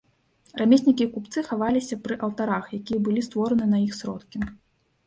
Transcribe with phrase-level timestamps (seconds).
[0.61, 4.39] Рамеснікі і купцы хаваліся пры алтарах, якія былі створаны на іх сродкі.